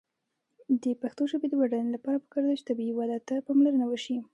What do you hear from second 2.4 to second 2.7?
ده چې